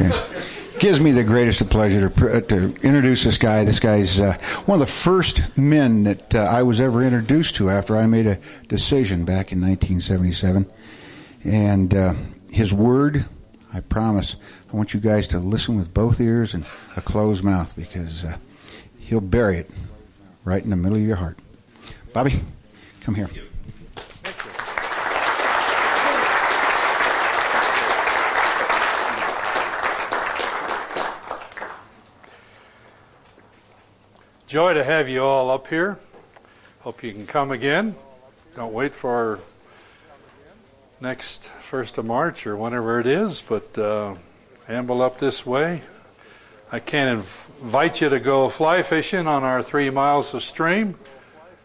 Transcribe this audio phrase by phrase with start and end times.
[0.00, 0.24] Okay.
[0.78, 3.64] Gives me the greatest of pleasure to, to introduce this guy.
[3.64, 7.70] This guy's uh, one of the first men that uh, I was ever introduced to
[7.70, 8.38] after I made a
[8.68, 10.70] decision back in 1977.
[11.44, 12.14] And uh,
[12.50, 13.24] his word,
[13.72, 14.36] I promise,
[14.70, 18.36] I want you guys to listen with both ears and a closed mouth because uh,
[18.98, 19.70] he'll bury it
[20.44, 21.38] right in the middle of your heart.
[22.12, 22.42] Bobby,
[23.00, 23.30] come here.
[34.46, 35.98] Joy to have you all up here.
[36.78, 37.96] Hope you can come again.
[38.54, 39.40] Don't wait for
[41.00, 44.14] next 1st of March or whenever it is, but uh,
[44.68, 45.82] amble up this way.
[46.70, 47.10] I can't
[47.60, 50.96] invite you to go fly fishing on our three miles of stream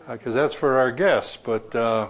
[0.09, 2.09] because uh, that's for our guests, but uh,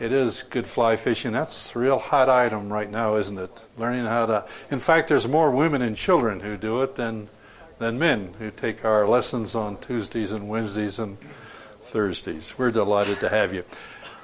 [0.00, 1.32] it is good fly fishing.
[1.32, 3.62] That's a real hot item right now, isn't it?
[3.76, 4.46] Learning how to.
[4.70, 7.28] In fact, there's more women and children who do it than
[7.78, 11.16] than men who take our lessons on Tuesdays and Wednesdays and
[11.82, 12.52] Thursdays.
[12.58, 13.64] We're delighted to have you.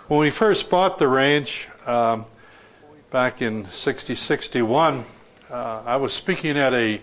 [0.09, 2.27] When we first bought the ranch um,
[3.11, 5.05] back in 60, 61,
[5.51, 7.01] uh, I was speaking at a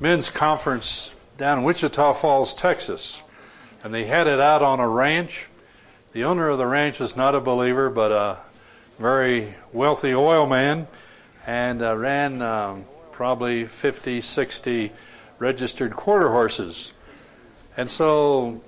[0.00, 3.22] men's conference down in Wichita Falls, Texas,
[3.84, 5.48] and they had it out on a ranch.
[6.12, 8.38] The owner of the ranch is not a believer, but a
[8.98, 10.86] very wealthy oil man,
[11.46, 14.92] and uh, ran um, probably 50, 60
[15.42, 16.92] registered quarter horses.
[17.76, 18.62] And so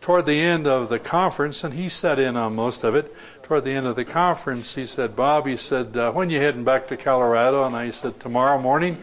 [0.00, 3.64] toward the end of the conference, and he sat in on most of it, toward
[3.64, 6.86] the end of the conference, he said, Bob, he said, uh, when you heading back
[6.86, 7.64] to Colorado?
[7.64, 8.96] And I said, tomorrow morning.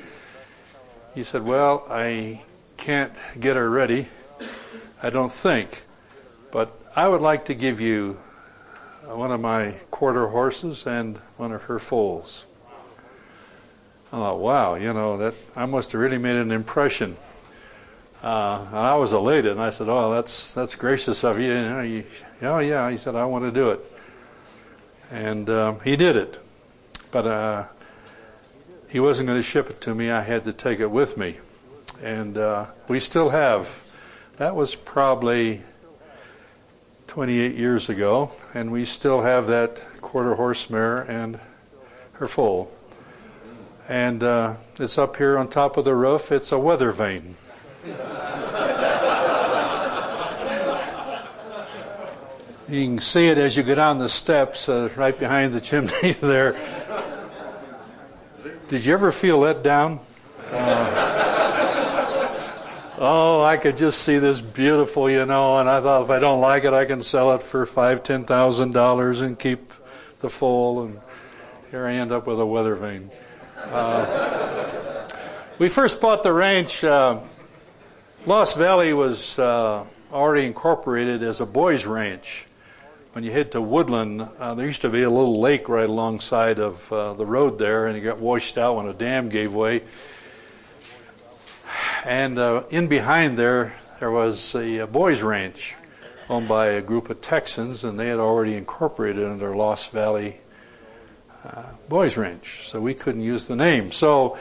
[1.14, 2.42] He said, well, I
[2.78, 4.08] can't get her ready.
[5.02, 5.84] I don't think.
[6.50, 8.18] But I would like to give you
[9.06, 12.48] one of my quarter horses and one of her foals.
[14.14, 17.18] I thought, wow, you know, that I must have really made an impression.
[18.22, 21.62] Uh, and I was elated, and I said, "Oh, that's that's gracious of you." you,
[21.62, 22.06] know, you
[22.44, 23.80] oh yeah, he said, "I want to do it,"
[25.10, 26.40] and um, he did it.
[27.10, 27.66] But uh,
[28.88, 30.12] he wasn't going to ship it to me.
[30.12, 31.38] I had to take it with me,
[32.04, 33.80] and uh, we still have.
[34.38, 35.64] That was probably
[37.08, 41.40] 28 years ago, and we still have that quarter horse mare and
[42.14, 42.72] her foal
[43.88, 46.32] and uh, it's up here on top of the roof.
[46.32, 47.36] It's a weather vane.
[52.70, 56.12] you can see it as you go down the steps uh, right behind the chimney
[56.22, 56.56] there.
[58.68, 60.00] Did you ever feel let down?
[60.50, 61.14] Uh,
[62.98, 66.40] oh, I could just see this beautiful, you know, and I thought if I don't
[66.40, 69.74] like it, I can sell it for five, ten thousand dollars and keep
[70.20, 70.84] the foal.
[70.84, 71.02] And
[71.70, 73.12] here I end up with a weather vane.
[73.66, 75.08] Uh,
[75.58, 76.84] we first bought the ranch.
[76.84, 77.20] Uh,
[78.26, 82.46] Lost Valley was uh, already incorporated as a boys' ranch.
[83.14, 86.60] When you head to Woodland, uh, there used to be a little lake right alongside
[86.60, 89.84] of uh, the road there, and it got washed out when a dam gave way.
[92.06, 95.76] And uh, in behind there, there was a, boys' ranch
[96.30, 100.40] owned by a group of Texans, and they had already incorporated under Lost Valley
[101.44, 103.92] uh, boys ranch, so we couldn't use the name.
[103.92, 104.38] So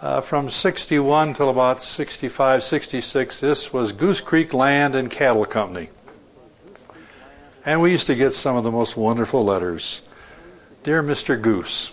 [0.00, 5.90] uh, from 61 till about 65, 66, this was Goose Creek Land and Cattle Company.
[7.64, 10.02] And we used to get some of the most wonderful letters.
[10.84, 11.40] Dear Mr.
[11.40, 11.92] Goose.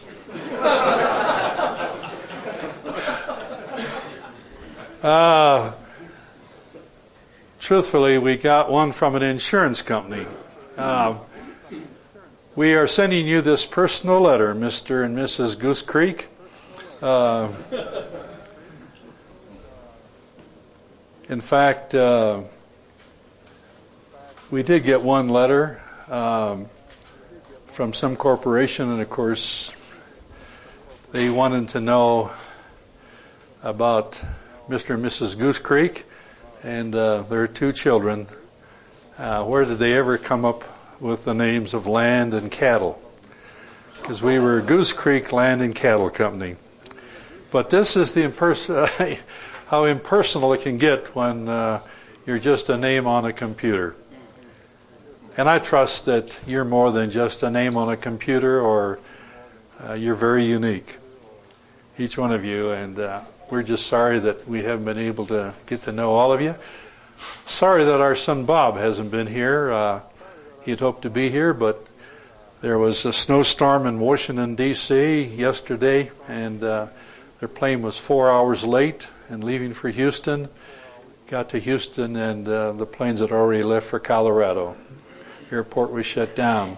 [5.04, 5.74] uh,
[7.60, 10.28] truthfully, we got one from an insurance company.
[10.78, 11.18] Uh,
[12.56, 15.04] we are sending you this personal letter, Mr.
[15.04, 15.58] and Mrs.
[15.58, 16.28] Goose Creek.
[17.02, 17.50] Uh,
[21.30, 22.42] in fact, uh,
[24.52, 26.68] we did get one letter um,
[27.66, 29.76] from some corporation, and of course,
[31.12, 32.30] they wanted to know
[33.64, 34.24] about
[34.70, 34.94] Mr.
[34.94, 35.36] and Mrs.
[35.36, 36.04] Goose Creek
[36.62, 38.28] and uh, their two children.
[39.18, 40.64] Uh, where did they ever come up
[41.04, 42.98] with the names of land and cattle
[44.02, 46.56] because we were Goose Creek Land and Cattle Company.
[47.52, 49.20] But this is the impers-
[49.68, 51.82] how impersonal it can get when uh,
[52.26, 53.98] you're just a name on a computer.
[55.36, 59.00] And I trust that you're more than just a name on a computer or
[59.86, 61.00] uh, you're very unique,
[62.00, 62.72] each one of you.
[62.72, 63.22] And uh,
[63.52, 66.56] we're just sorry that we haven't been able to get to know all of you.
[67.46, 70.02] Sorry that our son Bob hasn't been here.
[70.64, 71.88] He had hoped to be here, but
[72.62, 75.24] there was a snowstorm in Washington, D.C.
[75.24, 76.88] yesterday, and uh,
[77.44, 80.48] Their plane was four hours late and leaving for Houston.
[81.28, 84.78] Got to Houston and uh, the planes had already left for Colorado.
[85.52, 86.78] Airport was shut down.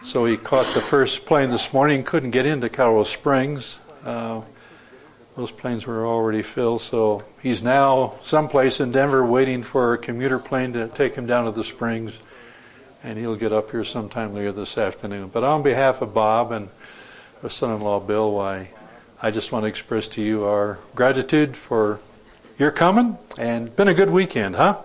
[0.00, 3.80] So he caught the first plane this morning, couldn't get into Colorado Springs.
[4.02, 4.40] Uh,
[5.36, 10.38] those planes were already filled, so he's now someplace in Denver waiting for a commuter
[10.38, 12.18] plane to take him down to the Springs,
[13.04, 15.28] and he'll get up here sometime later this afternoon.
[15.28, 16.68] But on behalf of Bob and
[17.42, 18.70] our son-in-law Bill, why
[19.20, 22.00] I just want to express to you our gratitude for
[22.58, 24.78] your coming and been a good weekend, huh?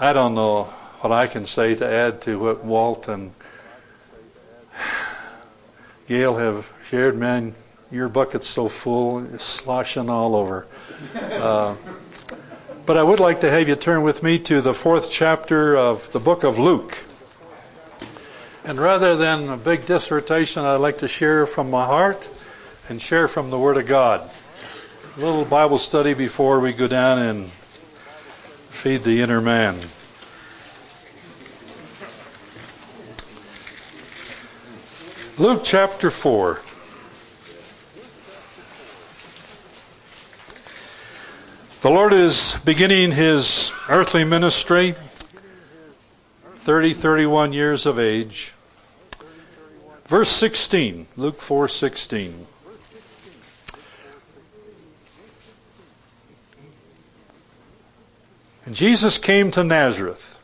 [0.00, 0.64] I don't know
[1.00, 3.32] what I can say to add to what Walt and
[6.06, 7.18] Gail have shared.
[7.18, 7.54] Man,
[7.90, 10.66] your bucket's so full, it's sloshing all over.
[11.14, 11.74] Uh,
[12.88, 16.10] but I would like to have you turn with me to the fourth chapter of
[16.12, 17.04] the book of Luke.
[18.64, 22.30] And rather than a big dissertation, I'd like to share from my heart
[22.88, 24.30] and share from the Word of God.
[25.18, 27.50] A little Bible study before we go down and
[28.70, 29.80] feed the inner man.
[35.36, 36.62] Luke chapter 4.
[41.80, 44.96] The Lord is beginning his earthly ministry,
[46.56, 48.52] 30, 31 years of age.
[50.06, 52.46] Verse 16, Luke 4:16.
[58.66, 60.42] And Jesus came to Nazareth,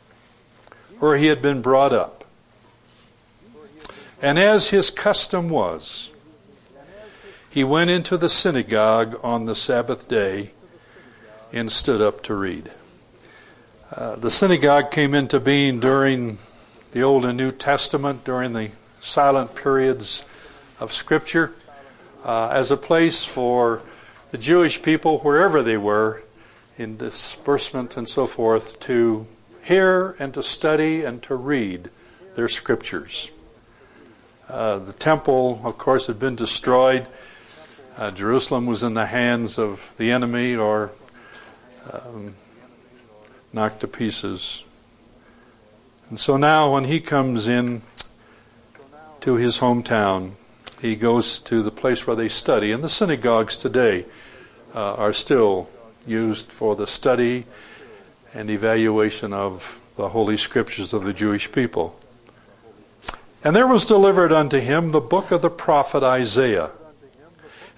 [1.00, 2.24] where he had been brought up.
[4.22, 6.12] And as his custom was,
[7.50, 10.53] he went into the synagogue on the Sabbath day
[11.54, 12.70] and stood up to read.
[13.92, 16.36] Uh, the synagogue came into being during
[16.90, 20.24] the Old and New Testament, during the silent periods
[20.80, 21.54] of Scripture
[22.24, 23.82] uh, as a place for
[24.32, 26.22] the Jewish people, wherever they were,
[26.76, 29.24] in disbursement and so forth, to
[29.62, 31.88] hear and to study and to read
[32.34, 33.30] their Scriptures.
[34.48, 37.06] Uh, the temple, of course, had been destroyed.
[37.96, 40.90] Uh, Jerusalem was in the hands of the enemy or
[41.92, 42.34] um,
[43.52, 44.64] knocked to pieces.
[46.10, 47.82] And so now, when he comes in
[49.24, 50.32] to his hometown.
[50.82, 54.04] He goes to the place where they study, and the synagogues today
[54.74, 55.70] uh, are still
[56.06, 57.46] used for the study
[58.34, 61.98] and evaluation of the Holy Scriptures of the Jewish people.
[63.42, 66.72] And there was delivered unto him the book of the prophet Isaiah.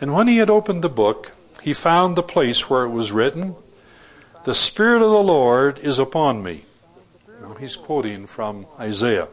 [0.00, 1.30] And when he had opened the book,
[1.62, 3.54] he found the place where it was written,
[4.46, 6.66] The Spirit of the Lord is upon me.
[7.42, 9.26] Now he's quoting from Isaiah.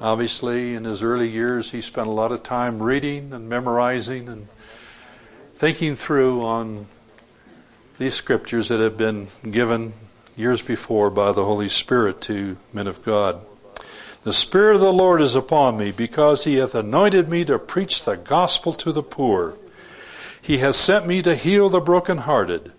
[0.00, 4.46] Obviously, in his early years, he spent a lot of time reading and memorizing and
[5.56, 6.86] thinking through on
[7.98, 9.94] these scriptures that have been given
[10.36, 13.40] years before by the Holy Spirit to men of God.
[14.22, 18.04] The Spirit of the Lord is upon me because he hath anointed me to preach
[18.04, 19.56] the gospel to the poor.
[20.40, 22.70] He has sent me to heal the brokenhearted,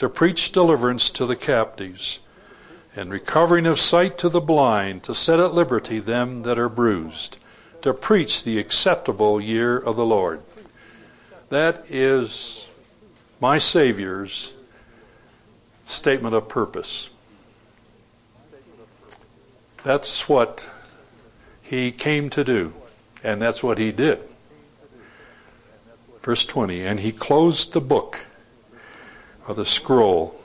[0.00, 2.20] to preach deliverance to the captives
[2.96, 7.36] and recovering of sight to the blind, to set at liberty them that are bruised,
[7.82, 10.40] to preach the acceptable year of the Lord.
[11.50, 12.70] That is
[13.40, 14.54] my Savior's
[15.84, 17.10] statement of purpose.
[19.84, 20.66] That's what
[21.60, 22.72] he came to do,
[23.22, 24.20] and that's what he did.
[26.22, 28.26] Verse 20, and he closed the book
[29.50, 30.40] or the scroll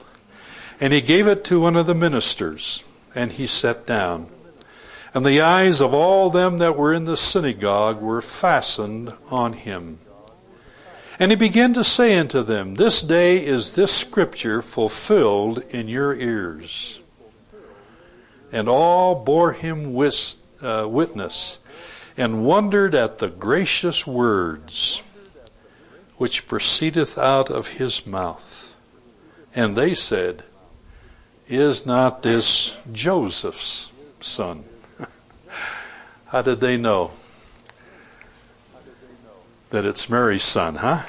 [0.79, 2.83] and he gave it to one of the ministers,
[3.13, 4.27] and he sat down.
[5.13, 9.99] And the eyes of all them that were in the synagogue were fastened on him.
[11.17, 16.13] And he began to say unto them, This day is this scripture fulfilled in your
[16.13, 16.99] ears.
[18.51, 21.59] And all bore him wis- uh, witness,
[22.17, 25.01] and wondered at the gracious words
[26.17, 28.64] which proceedeth out of his mouth.
[29.55, 30.43] And they said,
[31.47, 34.65] is not this Joseph's son?
[36.27, 37.11] How did they know
[39.69, 41.03] that it's Mary's son, huh?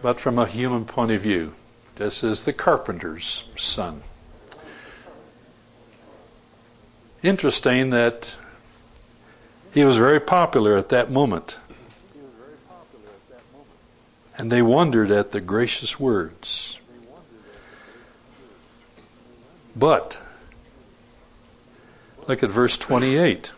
[0.00, 1.54] But from a human point of view,
[1.96, 4.02] this is the carpenter's son.
[7.22, 8.36] Interesting that
[9.74, 11.58] he was very popular at that moment.
[14.38, 16.80] And they wondered at the gracious words.
[19.78, 20.18] But,
[22.26, 23.52] look at verse 28.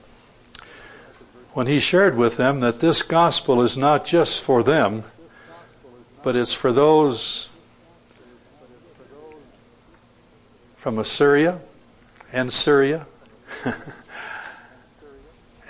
[1.55, 5.05] when he shared with them that this gospel is not just for them,
[6.25, 7.51] but it's for those
[10.77, 11.61] from Assyria
[12.33, 13.07] and Syria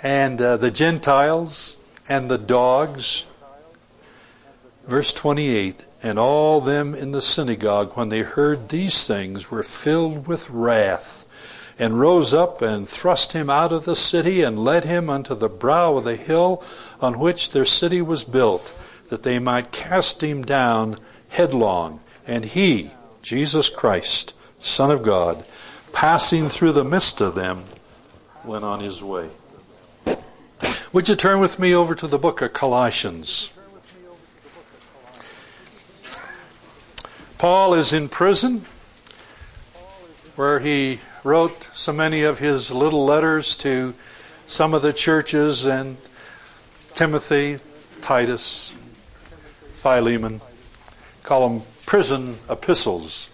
[0.03, 1.77] and uh, the Gentiles
[2.07, 3.27] and the dogs.
[4.87, 10.27] Verse 28 And all them in the synagogue, when they heard these things, were filled
[10.27, 11.25] with wrath,
[11.77, 15.49] and rose up and thrust him out of the city, and led him unto the
[15.49, 16.63] brow of the hill
[17.01, 18.73] on which their city was built,
[19.09, 20.97] that they might cast him down
[21.29, 21.99] headlong.
[22.25, 22.91] And he,
[23.21, 25.43] Jesus Christ, Son of God,
[25.91, 27.63] passing through the midst of them,
[28.45, 29.29] went on his way.
[30.91, 33.51] Would you turn with me over to the book of Colossians?
[37.39, 38.65] Paul is in prison
[40.35, 43.93] where he wrote so many of his little letters to
[44.45, 45.95] some of the churches and
[46.95, 47.59] Timothy,
[48.01, 48.75] Titus,
[49.71, 50.41] Philemon.
[51.23, 53.29] Call them prison epistles.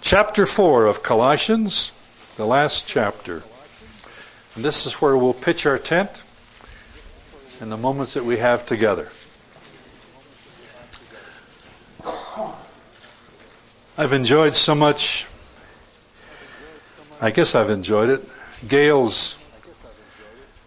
[0.00, 1.90] Chapter 4 of Colossians,
[2.36, 3.42] the last chapter.
[4.54, 6.22] And this is where we'll pitch our tent
[7.60, 9.10] in the moments that we have together.
[13.98, 15.26] I've enjoyed so much,
[17.20, 18.28] I guess I've enjoyed it,
[18.68, 19.38] Gail's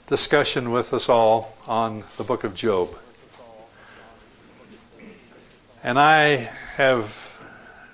[0.08, 2.90] discussion with us all on the book of Job.
[5.84, 7.40] And I have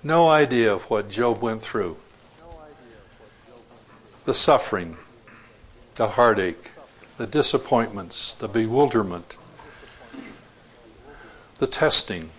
[0.02, 1.98] no idea of what Job went through
[4.24, 4.98] the suffering,
[5.96, 6.72] the heartache,
[7.18, 9.38] the disappointments, the bewilderment,
[11.60, 12.30] the testing,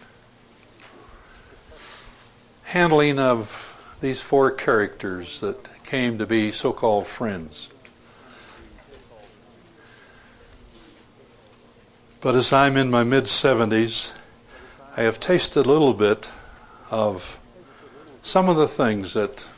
[2.65, 7.71] handling of these four characters that came to be so called friends.
[12.21, 14.15] But as I'm in my mid 70s,
[14.97, 16.31] I have tasted a little bit
[16.91, 17.39] of
[18.23, 19.49] some of the things that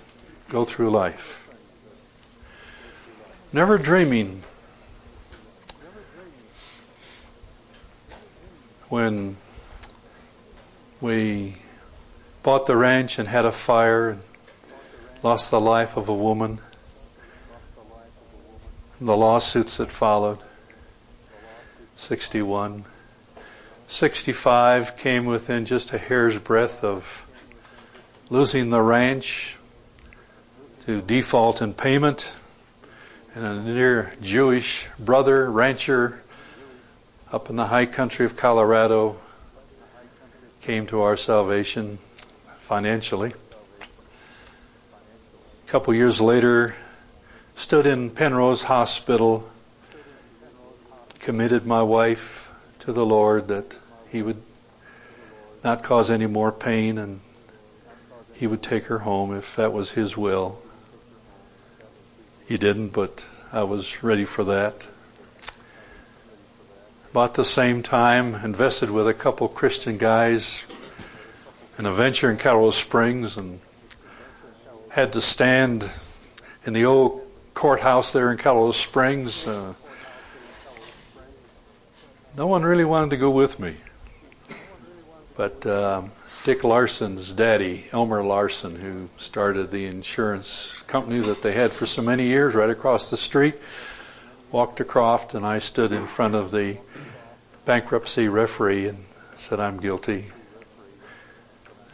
[0.48, 1.48] go through life.
[3.52, 4.42] Never dreaming
[8.88, 9.36] when
[11.00, 11.56] we
[12.42, 14.22] bought the ranch and had a fire and
[15.22, 16.60] lost the life of a woman,
[19.00, 20.38] the lawsuits that followed.
[21.94, 22.84] 61.
[23.88, 27.26] 65 came within just a hair's breadth of
[28.30, 29.56] losing the ranch
[30.80, 32.34] to default in payment,
[33.34, 36.22] and a near Jewish brother, rancher,
[37.30, 39.16] up in the high country of Colorado,
[40.62, 41.98] came to our salvation
[42.56, 43.32] financially.
[43.82, 46.74] A couple years later,
[47.54, 49.48] stood in Penrose Hospital,
[51.20, 53.76] committed my wife to the Lord that
[54.10, 54.42] He would
[55.62, 57.20] not cause any more pain and
[58.32, 60.62] he would take her home if that was his will.
[62.46, 64.86] He didn't, but I was ready for that.
[67.10, 70.66] About the same time, invested with a couple Christian guys
[71.78, 73.60] in a venture in Colorado Springs and
[74.90, 75.90] had to stand
[76.66, 77.22] in the old
[77.54, 79.46] courthouse there in Colorado Springs.
[79.46, 79.72] Uh,
[82.36, 83.76] no one really wanted to go with me.
[85.34, 86.12] But um,
[86.44, 92.02] Dick Larson's daddy, Elmer Larson, who started the insurance company that they had for so
[92.02, 93.54] many years right across the street,
[94.52, 96.76] walked across, and I stood in front of the
[97.68, 98.96] bankruptcy referee and
[99.36, 100.24] said, I'm guilty.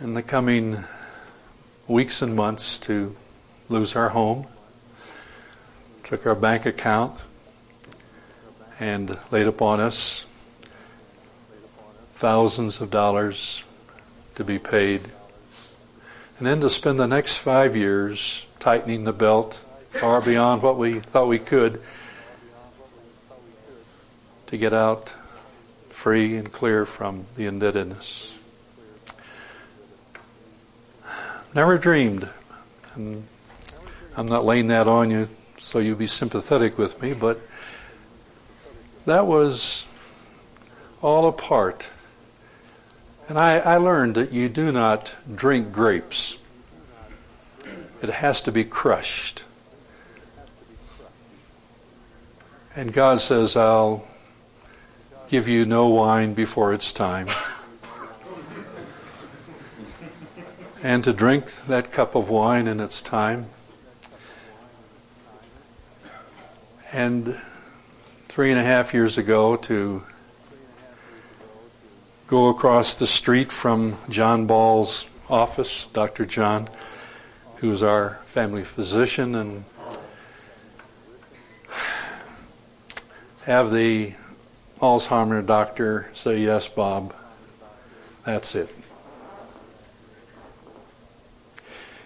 [0.00, 0.85] In the coming
[1.88, 3.16] weeks and months to
[3.69, 4.47] lose our home,
[6.04, 7.25] took our bank account,
[8.78, 10.28] and laid upon us
[12.11, 13.64] thousands of dollars
[14.37, 15.00] to be paid.
[16.38, 21.00] And then to spend the next five years tightening the belt far beyond what we
[21.00, 21.83] thought we could
[24.47, 25.16] to get out
[25.95, 28.37] free and clear from the indebtedness.
[31.55, 32.29] Never dreamed,
[32.95, 33.27] and
[34.17, 37.41] I'm not laying that on you so you be sympathetic with me, but
[39.07, 39.87] that was
[41.01, 41.91] all a part
[43.29, 46.37] and I, I learned that you do not drink grapes.
[48.03, 49.45] It has to be crushed.
[52.77, 54.07] And God says, I'll
[55.35, 57.26] give you no wine before it's time.
[60.81, 63.47] and to drink that cup of wine in its time.
[66.93, 67.37] And
[68.29, 70.05] three and a half years ago to
[72.29, 76.26] go across the street from John Ball's office, Dr.
[76.26, 76.69] John,
[77.57, 79.64] who is our family physician, and
[83.47, 84.14] have the
[84.85, 87.12] Alzheimer doctor say, Yes, Bob,
[88.23, 88.69] that's it.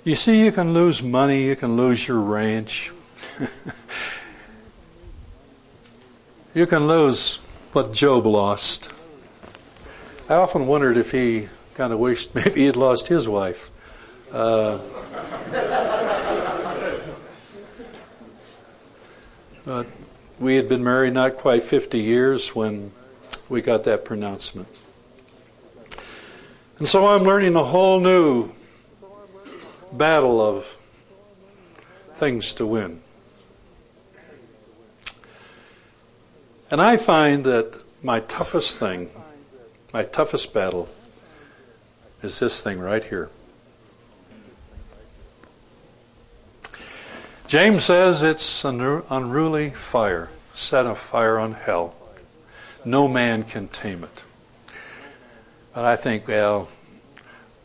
[0.05, 2.93] You see, you can lose money, you can lose your ranch.
[6.55, 7.39] you can lose
[7.73, 8.93] what Job lost.
[10.29, 13.71] I often wondered if he kind of wished maybe he'd lost his wife.
[14.33, 14.79] Uh,
[19.65, 19.87] but
[20.41, 22.93] we had been married not quite 50 years when
[23.49, 24.69] we got that pronouncement.
[26.79, 28.51] And so I'm learning a whole new
[29.93, 30.65] battle of
[32.15, 33.01] things to win.
[36.71, 39.11] And I find that my toughest thing,
[39.93, 40.89] my toughest battle,
[42.23, 43.31] is this thing right here.
[47.49, 51.97] James says it's an unruly fire, set a fire on hell.
[52.85, 54.25] No man can tame it.
[55.73, 56.69] But I think, well,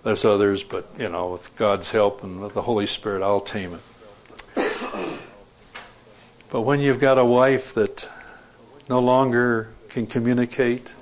[0.06, 3.74] there's others, but you know, with God's help and with the Holy Spirit, I'll tame
[3.74, 5.20] it.
[6.50, 8.10] But when you've got a wife that
[8.88, 10.96] no longer can communicate,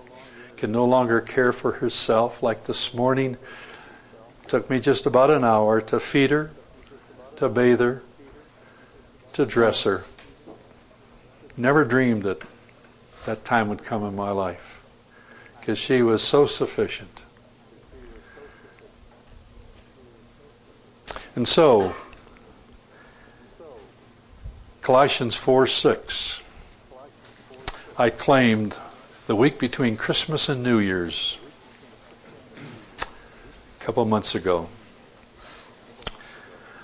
[0.57, 3.37] can no longer care for herself, like this morning,
[4.47, 6.49] took me just about an hour to feed her,
[7.35, 8.01] to bathe her,
[9.33, 10.03] to dress her.
[11.57, 12.41] Never dreamed that
[13.25, 14.83] that time would come in my life
[15.59, 17.21] because she was so sufficient.
[21.35, 21.95] And so,
[24.81, 26.43] Colossians 4 6,
[27.97, 28.77] I claimed
[29.27, 31.37] the week between Christmas and New Year's
[33.79, 34.67] a couple months ago.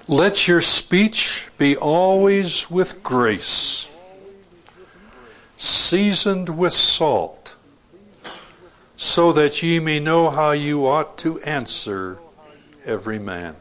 [0.09, 3.89] Let your speech be always with grace,
[5.57, 7.55] seasoned with salt,
[8.95, 12.19] so that ye may know how you ought to answer
[12.85, 13.57] every man.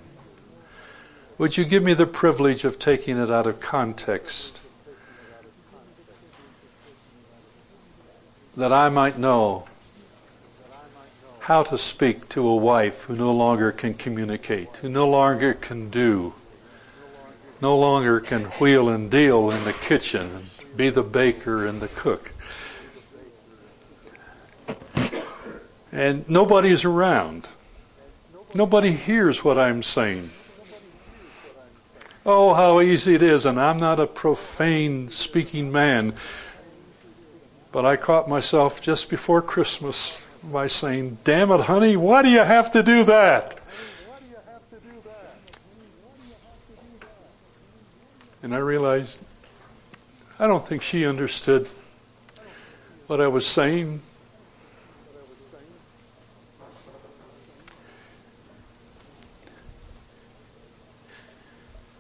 [1.37, 4.63] Would you give me the privilege of taking it out of context?
[8.57, 9.67] That I might know
[11.47, 15.89] how to speak to a wife who no longer can communicate, who no longer can
[15.91, 16.35] do,
[17.61, 21.87] no longer can wheel and deal in the kitchen and be the baker and the
[21.87, 22.33] cook.
[25.93, 27.47] And nobody's around.
[28.53, 30.31] Nobody hears what I'm saying.
[32.25, 36.13] Oh, how easy it is, and I'm not a profane speaking man.
[37.77, 42.39] But I caught myself just before Christmas by saying, Damn it, honey, why do you
[42.39, 43.55] have to do that?
[48.43, 49.21] And I realized
[50.39, 51.69] I don't think she understood
[53.09, 54.01] what I was saying.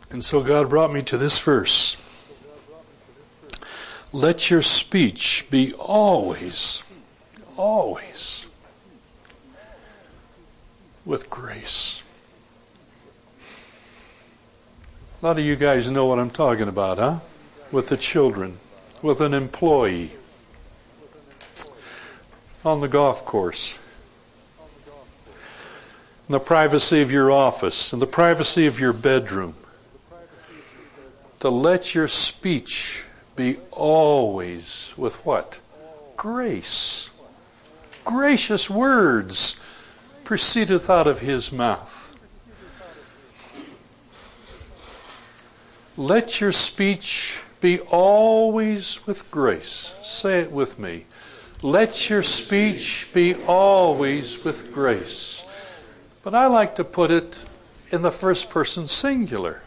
[0.09, 2.06] And so God brought me to this verse.
[4.12, 6.83] Let your speech be always
[7.57, 8.47] always
[11.05, 12.03] with grace.
[15.23, 17.19] A lot of you guys know what I'm talking about, huh?
[17.73, 18.59] With the children,
[19.03, 20.12] with an employee,
[22.64, 23.79] on the golf course,
[26.29, 29.55] in the privacy of your office, in the privacy of your bedroom.
[31.40, 33.05] To let your speech
[33.37, 35.61] be always with what?
[36.16, 37.11] Grace
[38.07, 39.61] gracious words
[40.25, 42.16] proceedeth out of his mouth.
[45.99, 49.96] Let your speech be always with grace.
[50.03, 51.05] Say it with me.
[51.62, 55.44] Let your speech be always with grace.
[56.22, 57.44] But I like to put it
[57.90, 59.62] in the first person singular.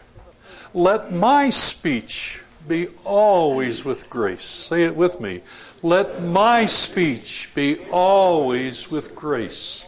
[0.72, 4.44] Let my speech be always with grace.
[4.44, 5.42] Say it with me.
[5.82, 9.86] Let my speech be always with grace.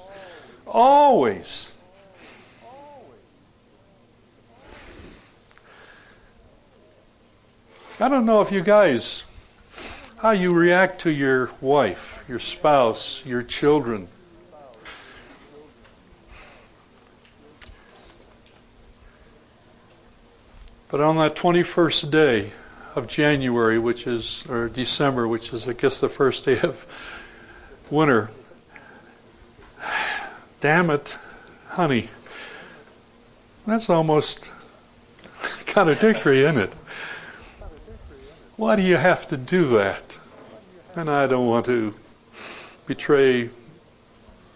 [0.67, 1.73] Always.
[8.01, 9.27] I don't know if you guys,
[10.17, 14.09] how you react to your wife, your spouse, your children.
[20.89, 22.53] But on that 21st day
[22.95, 26.87] of January, which is, or December, which is, I guess, the first day of
[27.91, 28.31] winter.
[30.61, 31.19] Damn it,
[31.69, 32.09] honey.
[33.67, 34.53] That's almost
[35.67, 36.73] contradictory, isn't it?
[38.57, 40.19] Why do you have to do that?
[40.95, 41.95] And I don't want to
[42.87, 43.51] betray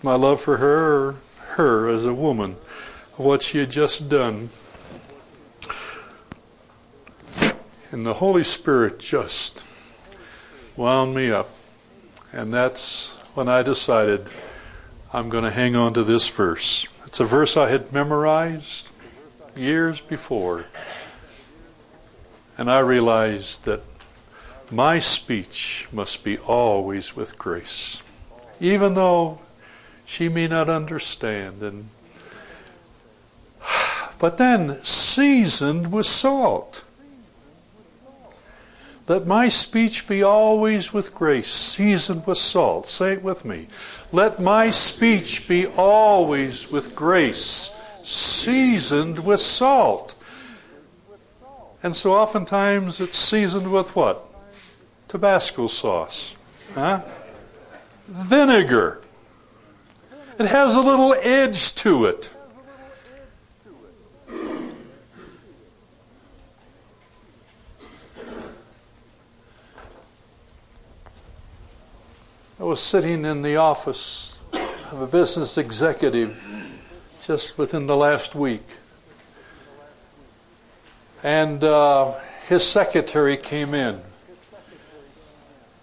[0.03, 1.17] my love for her or
[1.55, 2.57] her as a woman,
[3.17, 4.51] what she had just done.
[7.97, 9.65] And the Holy Spirit just
[10.77, 11.49] wound me up.
[12.31, 14.29] And that's when I decided
[15.15, 16.87] I'm going to hang on to this verse.
[17.07, 18.91] It's a verse I had memorized
[19.57, 20.67] years before.
[22.59, 23.81] And I realized that
[24.71, 28.03] my speech must be always with grace.
[28.61, 29.41] Even though
[30.05, 31.89] she may not understand and
[34.19, 36.83] but then seasoned with salt
[39.09, 42.87] let my speech be always with grace, seasoned with salt.
[42.89, 43.69] Say it with me.
[44.11, 47.71] Let my speech be always with grace,
[48.03, 50.17] seasoned with salt.
[51.83, 54.29] And so oftentimes it's seasoned with what?
[55.07, 56.35] Tabasco sauce.
[56.75, 57.03] Huh?
[58.09, 59.03] Vinegar.
[60.39, 62.35] It has a little edge to it.
[72.59, 74.41] I was sitting in the office
[74.91, 76.43] of a business executive
[77.21, 78.65] just within the last week.
[81.23, 82.15] And uh,
[82.49, 84.01] his secretary came in.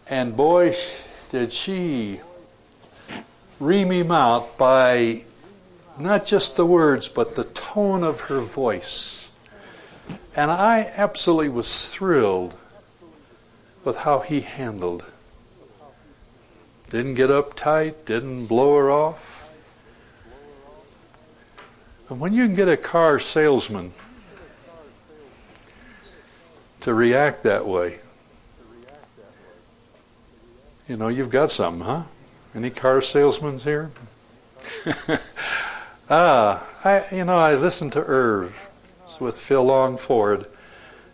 [0.09, 0.75] And boy,
[1.29, 2.21] did she
[3.59, 5.25] ream him out by
[5.99, 9.29] not just the words, but the tone of her voice.
[10.35, 12.55] And I absolutely was thrilled
[13.83, 15.12] with how he handled
[16.93, 19.49] didn't get uptight, didn't blow her off.
[22.07, 23.93] And when you can get a car salesman
[26.81, 27.97] to react that way,
[30.87, 32.03] you know, you've got something, huh?
[32.53, 33.89] Any car salesmen here?
[36.11, 38.69] ah, I, you know, I listened to Irv
[39.19, 40.45] with Phil Longford.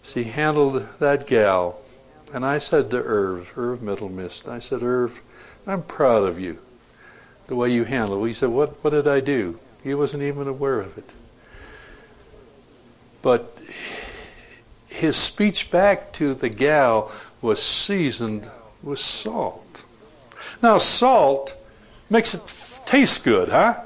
[0.03, 1.79] She handled that gal.
[2.33, 5.21] And I said to Irv, Irv Middlemist, I said, Irv,
[5.69, 6.57] I'm proud of you,
[7.45, 8.27] the way you handled it.
[8.27, 9.59] He said, what, what did I do?
[9.83, 11.11] He wasn't even aware of it.
[13.21, 13.55] But
[14.87, 18.49] his speech back to the gal was seasoned
[18.81, 19.83] with salt.
[20.61, 21.55] Now, salt
[22.09, 23.79] makes it f- taste good, huh?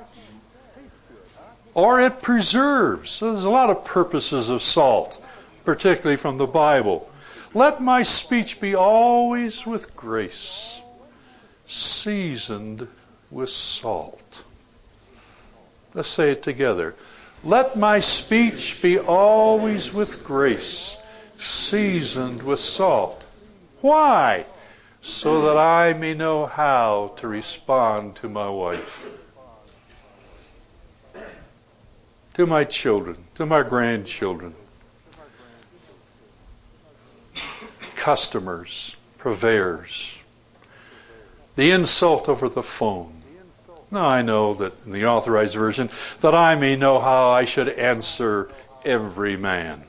[1.74, 3.12] Or it preserves.
[3.12, 5.22] So there's a lot of purposes of salt,
[5.66, 7.10] particularly from the Bible.
[7.54, 10.83] Let my speech be always with grace
[11.74, 12.88] seasoned
[13.32, 14.46] with salt.
[15.94, 16.96] Let's say it together.
[17.44, 21.02] Let my speech be always with grace,
[21.38, 23.26] seasoned with salt.
[23.82, 24.46] Why?
[25.02, 29.18] So that I may know how to respond to my wife,
[32.36, 34.56] to my children, to my grandchildren,
[37.96, 40.23] customers, purveyors
[41.56, 43.22] the insult over the phone.
[43.92, 45.90] Now I know that in the authorized version,
[46.22, 48.50] that I may know how I should answer
[48.84, 49.84] every man.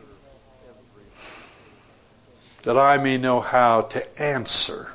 [2.64, 4.88] That I may know how to answer.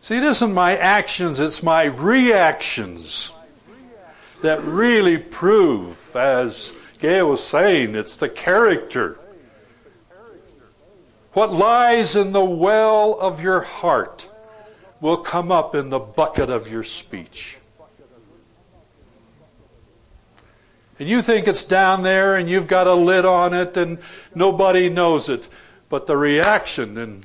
[0.00, 3.32] See, it isn't my actions, it's my reactions
[4.42, 9.18] that really prove, as Gail was saying, it's the character
[11.32, 14.30] what lies in the well of your heart
[15.00, 17.58] will come up in the bucket of your speech.
[20.98, 23.98] And you think it's down there and you've got a lid on it and
[24.34, 25.48] nobody knows it.
[25.88, 27.24] But the reaction, and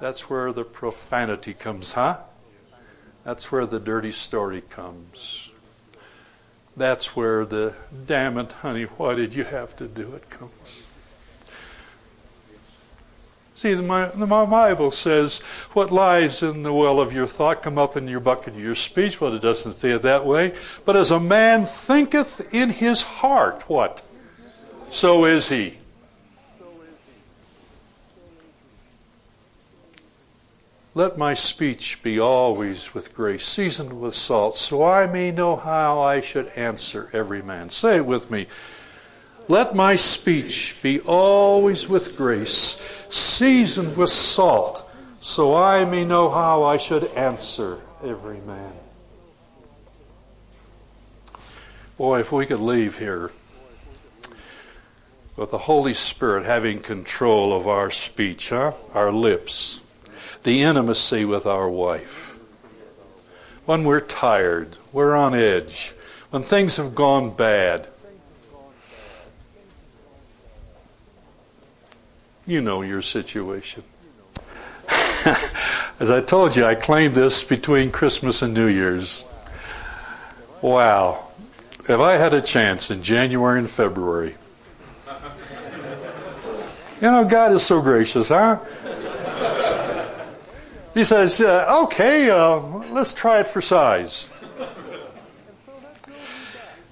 [0.00, 2.18] that's where the profanity comes, huh?
[3.24, 5.52] That's where the dirty story comes.
[6.76, 7.74] That's where the,
[8.06, 10.86] damn it, honey, why did you have to do it comes.
[13.58, 15.40] See, my, Bible says,
[15.72, 18.76] what lies in the well of your thought come up in your bucket of your
[18.76, 19.20] speech.
[19.20, 20.54] Well, it doesn't say it that way.
[20.84, 24.02] But as a man thinketh in his heart, what?
[24.90, 25.78] So is he.
[30.94, 36.00] Let my speech be always with grace, seasoned with salt, so I may know how
[36.00, 37.70] I should answer every man.
[37.70, 38.46] Say it with me.
[39.48, 42.76] Let my speech be always with grace,
[43.08, 44.88] seasoned with salt,
[45.20, 48.72] so I may know how I should answer every man.
[51.96, 53.32] Boy, if we could leave here
[55.34, 58.72] with the Holy Spirit having control of our speech, huh?
[58.92, 59.80] Our lips,
[60.42, 62.36] the intimacy with our wife.
[63.64, 65.94] When we're tired, we're on edge,
[66.30, 67.88] when things have gone bad,
[72.48, 73.82] You know your situation.
[76.00, 79.26] As I told you, I claimed this between Christmas and New Year's.
[80.62, 81.28] Wow.
[81.80, 84.34] If I had a chance in January and February,
[87.02, 88.60] you know, God is so gracious, huh?
[90.94, 92.60] He says, uh, okay, uh,
[92.94, 94.30] let's try it for size.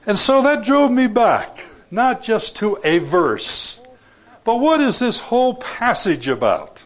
[0.07, 3.81] And so that drove me back, not just to a verse,
[4.47, 6.85] but what is this whole passage about?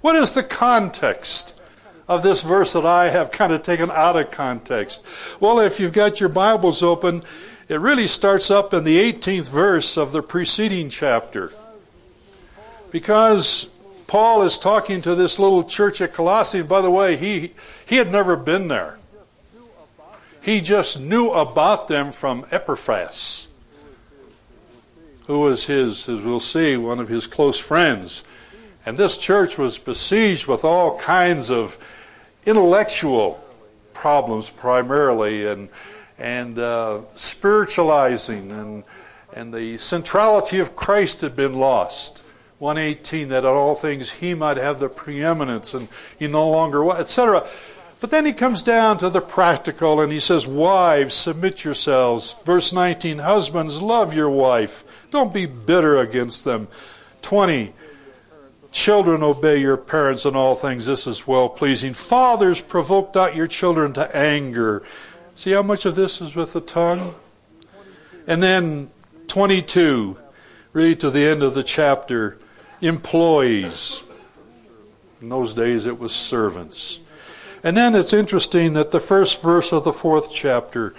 [0.00, 1.60] What is the context
[2.08, 5.04] of this verse that I have kind of taken out of context?
[5.40, 7.22] Well, if you've got your Bibles open,
[7.68, 11.52] it really starts up in the 18th verse of the preceding chapter.
[12.90, 13.68] Because
[14.06, 17.52] Paul is talking to this little church at Colossae, by the way, he,
[17.84, 18.98] he had never been there.
[20.40, 23.47] He just knew about them from Epaphras
[25.28, 28.24] who was his, as we'll see, one of his close friends.
[28.86, 31.76] And this church was besieged with all kinds of
[32.46, 33.38] intellectual
[33.92, 35.68] problems primarily and,
[36.18, 38.84] and uh, spiritualizing and,
[39.34, 42.24] and the centrality of Christ had been lost.
[42.58, 45.88] 118 that in all things he might have the preeminence and
[46.18, 47.46] he no longer was, etc
[48.00, 52.72] but then he comes down to the practical and he says wives submit yourselves verse
[52.72, 56.68] 19 husbands love your wife don't be bitter against them.
[57.22, 57.72] 20.
[58.70, 60.84] Children, obey your parents in all things.
[60.84, 61.94] This is well pleasing.
[61.94, 64.82] Fathers, provoke not your children to anger.
[65.34, 67.14] See how much of this is with the tongue?
[68.26, 68.90] And then
[69.28, 70.18] 22,
[70.74, 72.38] read to the end of the chapter.
[72.82, 74.02] Employees.
[75.22, 77.00] In those days it was servants.
[77.62, 80.94] And then it's interesting that the first verse of the fourth chapter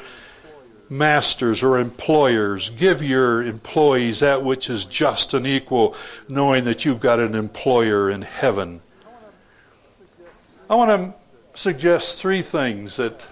[0.90, 5.96] masters or employers, give your employees that which is just and equal,
[6.28, 8.82] knowing that you've got an employer in heaven.
[10.70, 13.28] I want to suggest three things that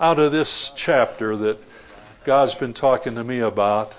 [0.00, 1.58] out of this chapter that
[2.24, 3.96] God's been talking to me about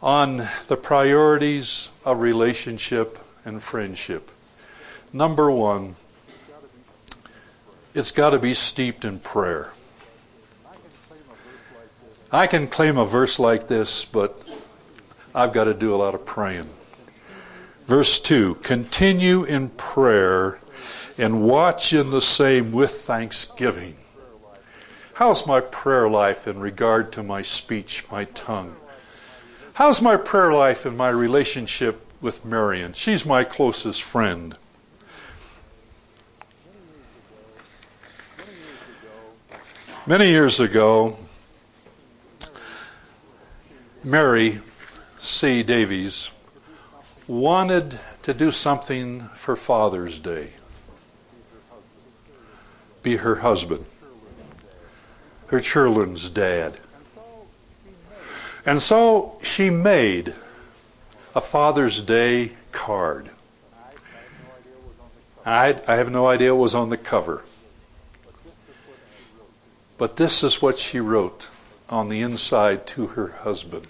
[0.00, 4.30] on the priorities of relationship and friendship.
[5.12, 5.94] Number one,
[7.94, 9.72] it's got to be steeped in prayer.
[12.30, 14.42] I can claim a verse like this, but
[15.34, 16.68] I've got to do a lot of praying.
[17.86, 20.58] Verse 2 Continue in prayer
[21.18, 23.96] and watch in the same with thanksgiving.
[25.14, 28.76] How's my prayer life in regard to my speech, my tongue?
[29.74, 32.94] How's my prayer life in my relationship with Marion?
[32.94, 34.56] She's my closest friend.
[40.04, 41.16] Many years ago,
[44.02, 44.58] Mary
[45.20, 45.62] C.
[45.62, 46.32] Davies
[47.28, 50.54] wanted to do something for Father's Day.
[53.04, 53.84] Be her husband,
[55.46, 56.80] her children's dad.
[58.66, 60.34] And so she made
[61.32, 63.30] a Father's Day card.
[65.46, 67.44] I, I have no idea what was on the cover.
[69.98, 71.50] But this is what she wrote
[71.88, 73.86] on the inside to her husband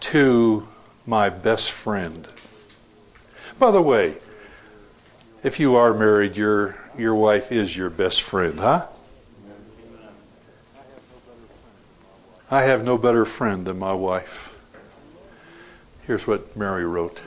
[0.00, 0.68] to
[1.06, 2.28] my best friend.
[3.58, 4.16] By the way,
[5.42, 8.86] if you are married, your, your wife is your best friend, huh?
[12.50, 14.54] I have no better friend than my wife.
[16.06, 17.22] Here's what Mary wrote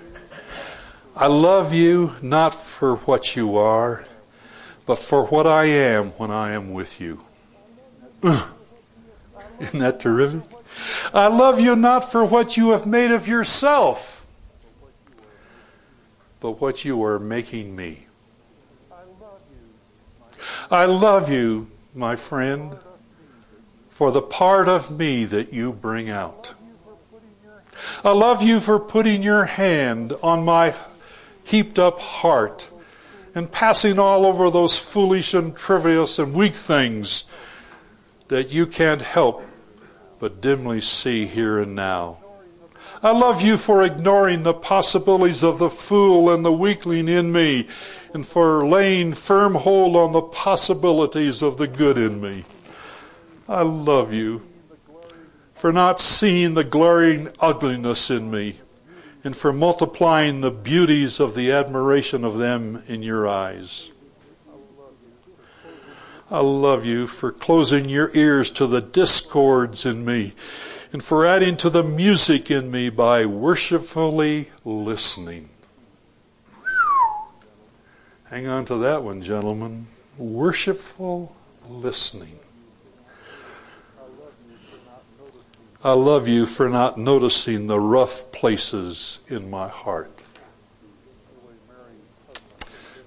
[1.15, 4.05] I love you not for what you are,
[4.85, 7.21] but for what I am when I am with you.
[8.23, 10.41] Isn't that terrific?
[11.13, 14.27] I love you not for what you have made of yourself,
[16.39, 18.05] but what you are making me.
[20.69, 22.77] I love you, my friend,
[23.89, 26.53] for the part of me that you bring out.
[28.03, 30.75] I love you for putting your hand on my
[31.43, 32.69] heaped up heart
[33.35, 37.25] and passing all over those foolish and trivial and weak things
[38.29, 39.43] that you can't help
[40.17, 42.17] but dimly see here and now.
[43.03, 47.67] I love you for ignoring the possibilities of the fool and the weakling in me
[48.13, 52.45] and for laying firm hold on the possibilities of the good in me.
[53.49, 54.47] I love you
[55.53, 58.59] for not seeing the glaring ugliness in me
[59.25, 63.91] and for multiplying the beauties of the admiration of them in your eyes.
[66.29, 70.33] I love you for closing your ears to the discords in me
[70.93, 75.49] and for adding to the music in me by worshipfully listening.
[78.25, 79.87] Hang on to that one, gentlemen.
[80.19, 81.35] Worshipful
[81.67, 82.39] listening.
[85.85, 90.23] I love you for not noticing the rough places in my heart.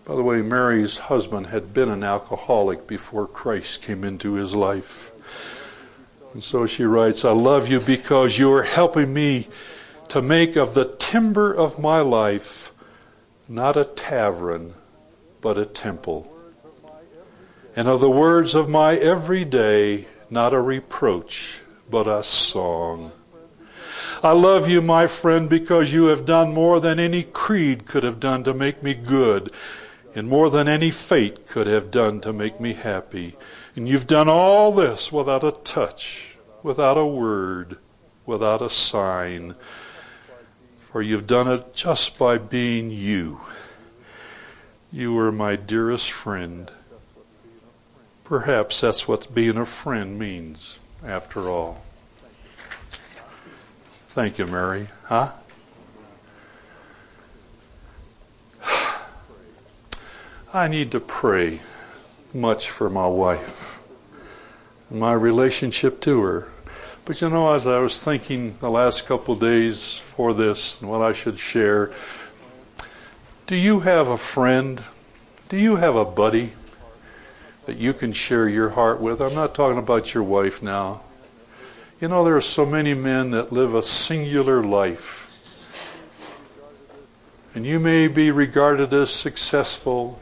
[0.05, 5.11] By the way, Mary's husband had been an alcoholic before Christ came into his life.
[6.33, 9.49] And so she writes, I love you because you are helping me
[10.11, 12.73] to make of the timber of my life
[13.49, 14.75] not a tavern,
[15.41, 16.33] but a temple.
[17.75, 23.12] And of the words of my every day, not a reproach, but a song.
[24.22, 28.18] I love you, my friend, because you have done more than any creed could have
[28.18, 29.53] done to make me good,
[30.14, 33.37] and more than any fate could have done to make me happy.
[33.77, 37.79] And you've done all this without a touch, without a word,
[38.27, 39.55] without a sign,
[40.79, 43.40] for you've done it just by being you.
[44.90, 46.72] You are my dearest friend.
[48.24, 51.83] Perhaps that's what being a friend means after all.
[54.09, 54.89] Thank you, Mary.
[55.05, 55.33] Huh?
[60.53, 61.61] I need to pray
[62.33, 63.81] much for my wife,
[64.91, 66.49] my relationship to her.
[67.05, 71.01] But you know, as I was thinking the last couple days for this and what
[71.01, 71.93] I should share,
[73.47, 74.83] do you have a friend?
[75.49, 76.53] Do you have a buddy
[77.69, 79.21] that you can share your heart with?
[79.21, 81.03] I'm not talking about your wife now.
[82.01, 85.31] You know, there are so many men that live a singular life.
[87.55, 90.19] And you may be regarded as successful,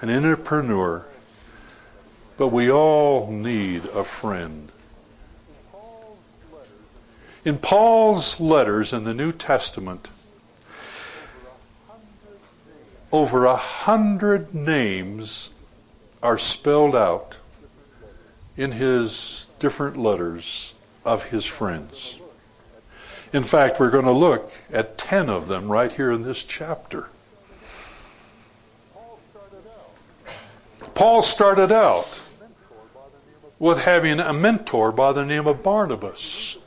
[0.00, 1.04] an entrepreneur,
[2.38, 4.72] but we all need a friend.
[7.44, 10.08] In Paul's letters in the New Testament,
[13.12, 15.50] over a hundred names
[16.22, 17.38] are spelled out
[18.56, 22.20] in his different letters of his friends.
[23.32, 27.08] In fact, we're going to look at 10 of them right here in this chapter.
[30.94, 32.22] Paul started out
[33.58, 36.58] with having a mentor by the name of Barnabas.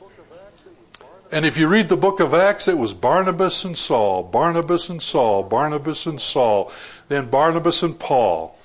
[1.30, 5.02] And if you read the book of Acts, it was Barnabas and Saul, Barnabas and
[5.02, 6.72] Saul, Barnabas and Saul,
[7.08, 8.56] then Barnabas and Paul.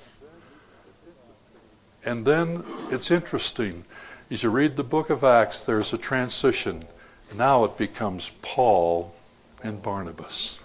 [2.06, 3.86] And then it's interesting.
[4.32, 6.84] As you read the book of Acts, there's a transition.
[7.36, 9.14] Now it becomes Paul
[9.64, 10.62] and Barnabas.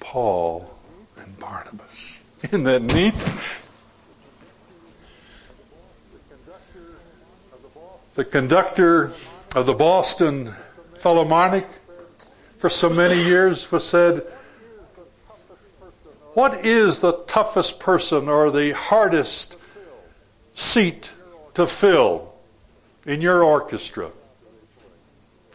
[0.00, 0.70] Paul
[1.16, 2.22] and Barnabas.
[2.42, 3.14] Isn't that neat?
[8.14, 9.12] The conductor
[9.56, 10.54] of the Boston
[10.96, 11.66] Philharmonic
[12.58, 14.24] for so many years was said,
[16.34, 19.58] What is the toughest person or the hardest
[20.54, 21.12] seat
[21.54, 22.34] to fill
[23.04, 24.10] in your orchestra?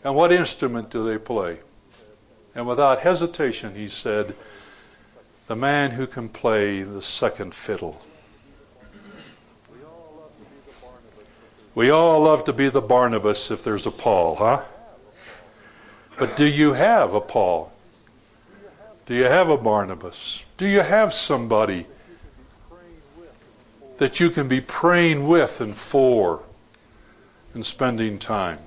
[0.04, 1.60] And what instrument do they play?
[2.56, 4.36] And without hesitation, he said,
[5.48, 8.02] The man who can play the second fiddle.
[11.76, 14.64] We all love to be the Barnabas if there's a Paul, huh?
[16.18, 17.72] But do you have a Paul?
[19.06, 20.44] Do you have a Barnabas?
[20.58, 21.86] Do you have somebody
[24.00, 26.42] that you can be praying with and for
[27.54, 28.60] and spending time.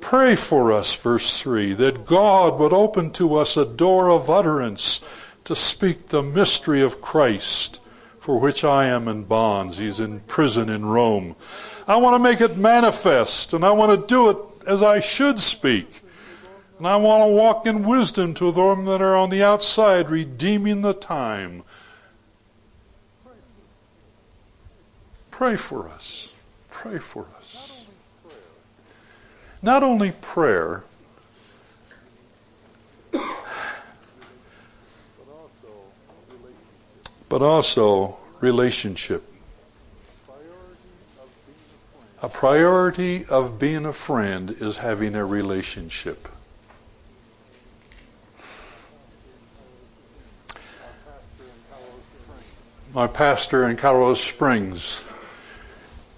[0.00, 5.00] Pray for us, verse 3, that God would open to us a door of utterance
[5.44, 7.80] to speak the mystery of Christ,
[8.20, 9.78] for which I am in bonds.
[9.78, 11.36] He's in prison in Rome.
[11.86, 15.38] I want to make it manifest, and I want to do it as I should
[15.40, 16.02] speak.
[16.78, 20.80] And I want to walk in wisdom to them that are on the outside, redeeming
[20.80, 21.62] the time
[25.34, 26.32] Pray for us.
[26.70, 27.84] Pray for us.
[29.62, 30.84] Not only prayer,
[37.28, 39.24] but also relationship.
[42.22, 46.28] A priority of being a friend is having a relationship.
[52.94, 55.02] My pastor in Colorado Springs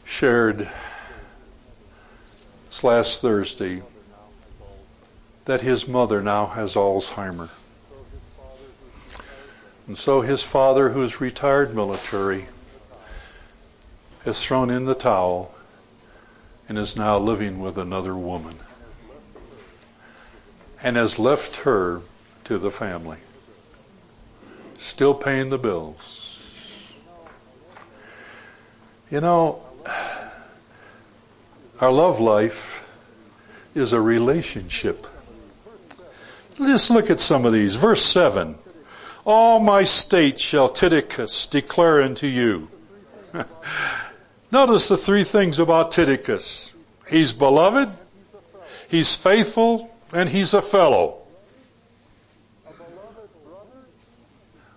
[0.06, 0.70] shared
[2.82, 3.82] last Thursday
[5.44, 7.50] that his mother now has Alzheimer.
[9.86, 12.46] And so his father, who is retired military,
[14.24, 15.54] has thrown in the towel
[16.68, 18.56] and is now living with another woman
[20.82, 22.02] and has left her
[22.44, 23.18] to the family,
[24.76, 26.94] still paying the bills.
[29.10, 29.65] You know,
[31.80, 32.86] our love life
[33.74, 35.06] is a relationship.
[36.58, 37.76] Let's look at some of these.
[37.76, 38.56] Verse 7.
[39.26, 42.68] All my state shall Tychicus declare unto you.
[44.52, 46.72] Notice the three things about Tychicus.
[47.08, 47.90] He's beloved,
[48.88, 51.22] he's faithful, and he's a fellow.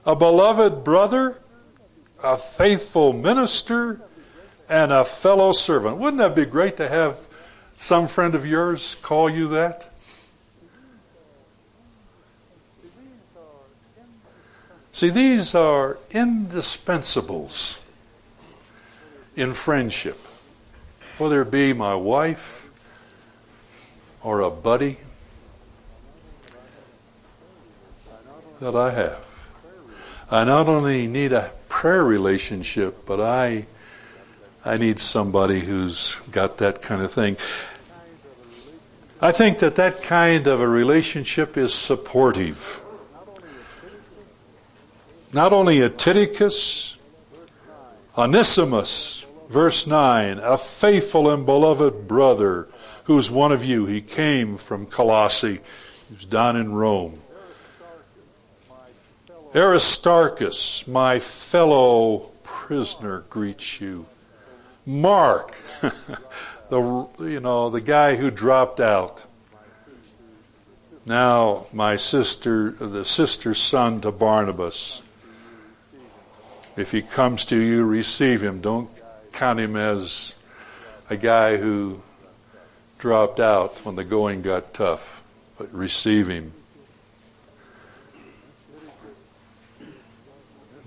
[0.06, 1.38] A beloved brother,
[2.24, 4.02] a faithful minister,
[4.70, 5.98] and a fellow servant.
[5.98, 7.18] Wouldn't that be great to have
[7.80, 9.90] some friend of yours call you that?
[14.92, 17.80] See, these are indispensables
[19.36, 20.18] in friendship,
[21.18, 22.70] whether it be my wife
[24.22, 24.98] or a buddy
[28.60, 29.26] that I have.
[30.30, 33.66] I not only need a prayer relationship, but I
[34.70, 37.38] I need somebody who's got that kind of thing.
[39.20, 42.80] I think that that kind of a relationship is supportive.
[45.34, 47.00] Not only a Tychicus,
[48.16, 52.68] Onesimus, verse 9, a faithful and beloved brother
[53.06, 53.88] who's one of you.
[53.88, 55.62] He came from Colossae.
[56.10, 57.20] He was down in Rome.
[59.56, 64.06] Aristarchus, my fellow prisoner, greets you.
[64.90, 65.56] Mark,
[66.70, 69.24] the, you know, the guy who dropped out.
[71.06, 75.04] Now, my sister, the sister's son to Barnabas.
[76.76, 78.62] If he comes to you, receive him.
[78.62, 78.90] Don't
[79.32, 80.36] count him as
[81.08, 82.02] a guy who
[82.98, 85.24] dropped out when the going got tough,
[85.60, 86.52] but receive him.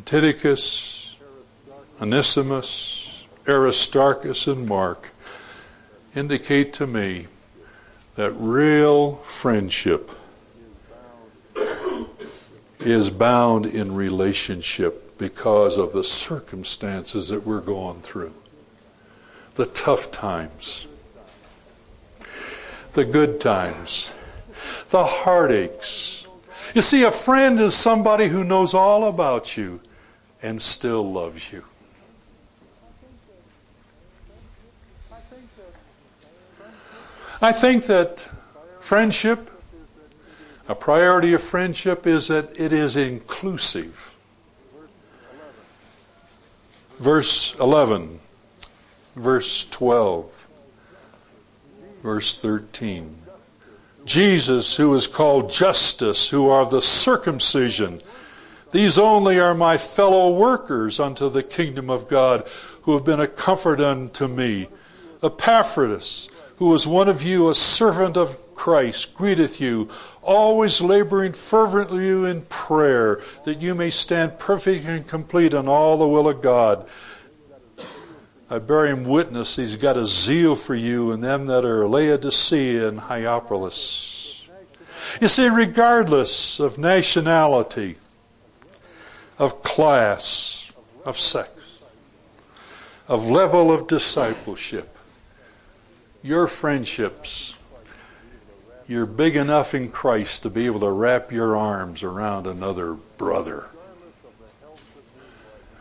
[0.04, 1.16] Tychicus,
[2.00, 3.01] Onesimus,
[3.46, 5.08] Aristarchus, and Mark
[6.14, 7.26] indicate to me
[8.14, 10.10] that real friendship
[12.78, 18.34] is bound in relationship because of the circumstances that we're going through.
[19.54, 20.86] The tough times,
[22.94, 24.12] the good times,
[24.90, 26.26] the heartaches.
[26.74, 29.80] You see, a friend is somebody who knows all about you
[30.42, 31.64] and still loves you.
[37.42, 38.30] I think that
[38.78, 39.50] friendship,
[40.68, 44.16] a priority of friendship is that it is inclusive
[47.00, 48.20] verse 11,
[49.16, 50.48] verse 12,
[52.04, 53.18] verse 13.
[54.04, 58.00] Jesus, who is called Justus, who are the circumcision,
[58.70, 62.46] these only are my fellow workers unto the kingdom of God,
[62.82, 64.68] who have been a comfort unto me.
[65.24, 66.28] Epaphras,
[66.62, 69.88] who is one of you, a servant of Christ, greeteth you,
[70.22, 76.06] always laboring fervently in prayer, that you may stand perfect and complete in all the
[76.06, 76.88] will of God.
[78.48, 82.86] I bear him witness he's got a zeal for you and them that are Laodicea
[82.86, 84.48] and Hierapolis.
[85.20, 87.96] You see, regardless of nationality,
[89.36, 90.70] of class,
[91.04, 91.50] of sex,
[93.08, 94.91] of level of discipleship,
[96.22, 97.56] your friendships
[98.92, 103.70] you're big enough in Christ to be able to wrap your arms around another brother.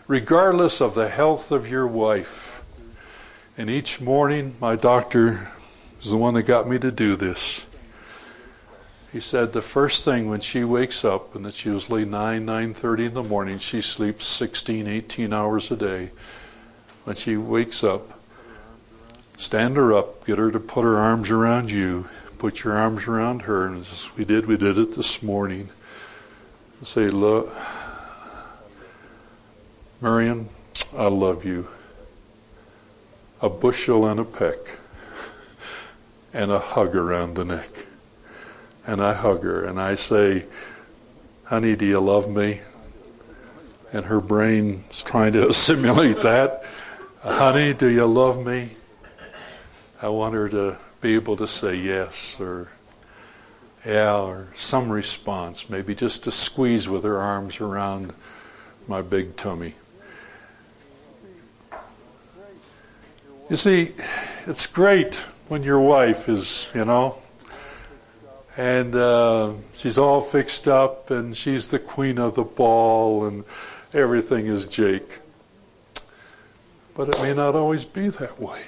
[0.07, 2.63] Regardless of the health of your wife.
[3.57, 5.49] And each morning, my doctor
[6.01, 7.65] is the one that got me to do this.
[9.11, 13.13] He said the first thing when she wakes up, and it's usually 9, 9.30 in
[13.13, 16.11] the morning, she sleeps 16, 18 hours a day.
[17.03, 18.20] When she wakes up,
[19.41, 23.41] stand her up, get her to put her arms around you, put your arms around
[23.41, 25.67] her, and as we did, we did it this morning.
[26.83, 27.51] Say, look,
[29.99, 30.47] Marion,
[30.95, 31.67] I love you.
[33.41, 34.57] a bushel and a peck
[36.33, 37.69] and a hug around the neck.
[38.85, 40.45] And I hug her and I say,
[41.45, 42.61] honey, do you love me?
[43.91, 46.63] And her brain is trying to assimilate that.
[47.23, 48.69] honey, do you love me?
[50.03, 52.69] I want her to be able to say yes or
[53.85, 58.11] yeah or some response, maybe just to squeeze with her arms around
[58.87, 59.75] my big tummy.
[63.47, 63.93] You see,
[64.47, 65.15] it's great
[65.49, 67.15] when your wife is, you know,
[68.57, 73.43] and uh, she's all fixed up and she's the queen of the ball and
[73.93, 75.19] everything is Jake.
[76.95, 78.61] But it may not always be that way.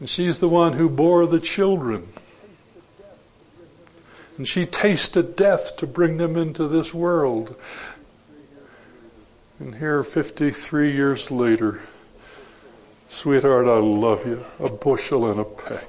[0.00, 2.08] And she's the one who bore the children.
[4.38, 7.54] And she tasted death to bring them into this world.
[9.58, 11.82] And here, 53 years later,
[13.08, 15.86] sweetheart, I love you, a bushel and a peck.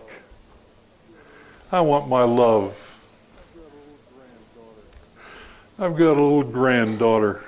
[1.71, 2.87] I want my love.
[5.79, 7.41] I've got a little granddaughter.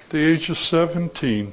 [0.00, 1.52] At the age of 17,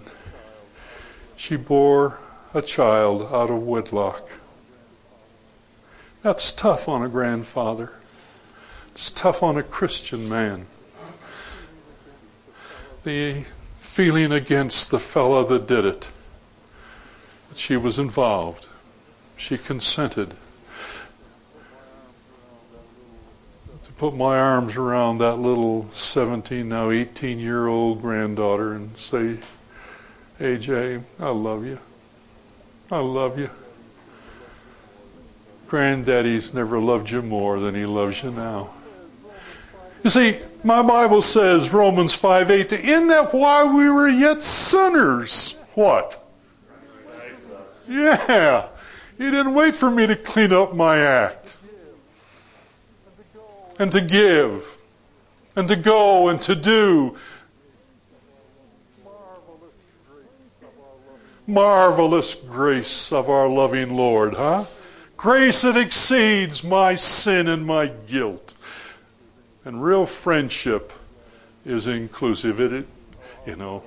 [1.42, 2.20] she bore
[2.54, 4.30] a child out of wedlock.
[6.22, 7.94] That's tough on a grandfather.
[8.92, 10.68] It's tough on a Christian man.
[13.06, 13.44] The
[13.76, 16.12] feeling against the fellow that did it.
[17.50, 18.68] But she was involved.
[19.36, 20.36] She consented
[23.84, 29.39] to put my arms around that little 17, now 18 year old granddaughter and say,
[30.42, 31.78] AJ, I love you.
[32.92, 33.52] I love you.
[35.68, 38.72] Granddaddy's never loved you more than he loves you now.
[40.04, 45.56] You see, my Bible says, Romans 5 8, in that while we were yet sinners,
[45.76, 46.18] what?
[47.88, 48.68] Yeah.
[49.20, 51.56] He didn't wait for me to clean up my act.
[53.78, 54.66] And to give.
[55.56, 57.16] And to go and to do.
[61.48, 64.66] Marvelous grace of our loving Lord, huh?
[65.18, 68.56] Grace that exceeds my sin and my guilt.
[69.64, 70.92] And real friendship
[71.66, 72.60] is inclusive.
[72.60, 72.88] It,
[73.46, 73.84] you know.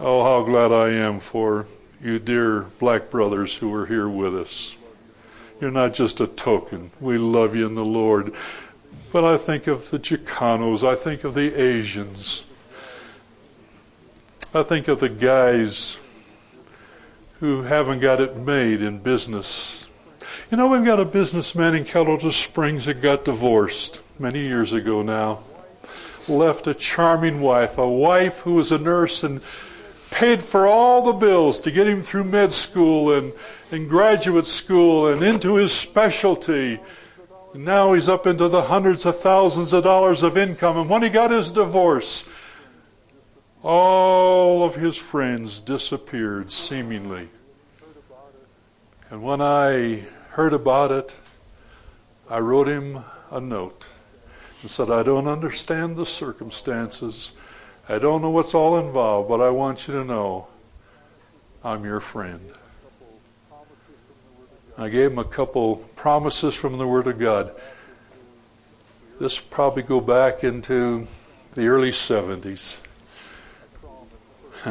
[0.00, 1.66] Oh, how glad I am for
[2.00, 4.76] you dear black brothers who are here with us.
[5.60, 6.92] You're not just a token.
[7.00, 8.34] We love you in the Lord.
[9.10, 10.86] But I think of the Chicanos.
[10.86, 12.44] I think of the Asians.
[14.54, 16.00] I think of the guys
[17.40, 19.90] who haven't got it made in business.
[20.50, 25.02] You know, we've got a businessman in Colorado Springs that got divorced many years ago
[25.02, 25.40] now.
[26.28, 29.42] Left a charming wife, a wife who was a nurse and
[30.10, 33.34] paid for all the bills to get him through med school and,
[33.70, 36.80] and graduate school and into his specialty.
[37.52, 40.78] And now he's up into the hundreds of thousands of dollars of income.
[40.78, 42.26] And when he got his divorce,
[43.62, 47.28] all of his friends disappeared seemingly.
[49.10, 51.16] And when I heard about it,
[52.30, 53.88] I wrote him a note
[54.60, 57.32] and said, I don't understand the circumstances.
[57.88, 60.46] I don't know what's all involved, but I want you to know
[61.64, 62.52] I'm your friend.
[64.76, 67.52] I gave him a couple promises from the Word of God.
[69.18, 71.06] This probably go back into
[71.54, 72.80] the early 70s.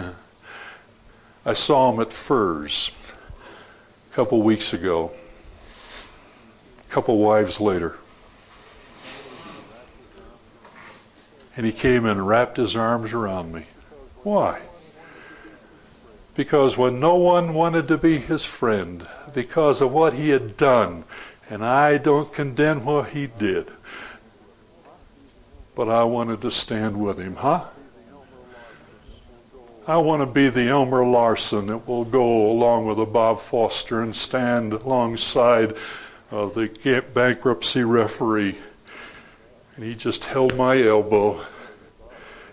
[1.46, 2.92] I saw him at Furs
[4.12, 5.12] a couple weeks ago,
[6.80, 7.96] a couple wives later.
[11.56, 13.64] And he came and wrapped his arms around me.
[14.24, 14.62] Why?
[16.36, 21.04] Because when no one wanted to be his friend, because of what he had done,
[21.50, 23.72] and I don't condemn what he did,
[25.76, 27.66] but I wanted to stand with him, huh?
[29.90, 34.02] I want to be the Elmer Larson that will go along with a Bob Foster
[34.02, 35.78] and stand alongside
[36.30, 38.58] of the bankruptcy referee.
[39.78, 41.46] And he just held my elbow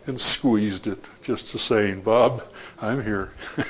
[0.07, 2.45] and squeezed it, just to saying, Bob,
[2.81, 3.33] I'm here.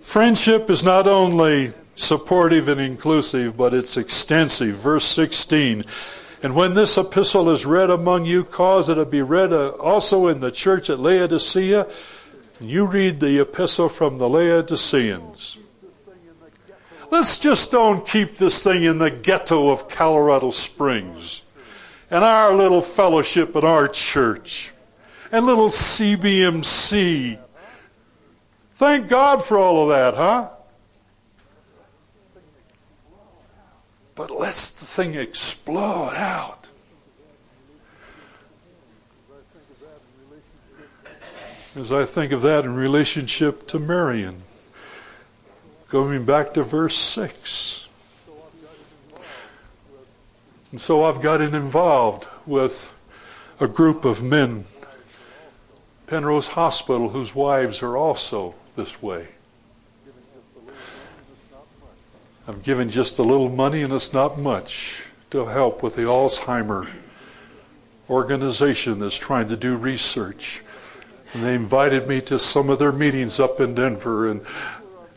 [0.00, 4.76] Friendship is not only supportive and inclusive, but it's extensive.
[4.76, 5.84] Verse 16.
[6.42, 10.26] And when this epistle is read among you, cause it to be read uh, also
[10.26, 11.86] in the church at Laodicea.
[12.58, 15.58] And you read the epistle from the Laodiceans.
[17.12, 21.44] Let's just don't keep this thing in the ghetto of Colorado Springs
[22.10, 24.72] and our little fellowship at our church
[25.30, 27.38] and little CBMC.
[28.76, 30.48] Thank God for all of that, huh?
[34.14, 36.70] But let's the thing explode out.
[41.74, 44.42] As I think of that in relationship to Marion,
[45.88, 47.88] going back to verse 6.
[50.70, 52.94] And so I've gotten involved with
[53.60, 54.64] a group of men,
[56.06, 59.28] Penrose Hospital, whose wives are also this way.
[62.48, 66.88] I've given just a little money, and it's not much, to help with the Alzheimer
[68.10, 70.62] organization that's trying to do research.
[71.34, 74.28] And they invited me to some of their meetings up in Denver.
[74.28, 74.44] And,